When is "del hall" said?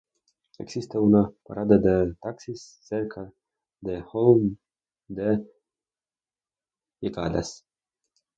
3.91-4.43